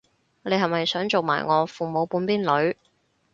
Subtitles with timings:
[0.41, 2.75] 你係咪想做埋我父母半邊女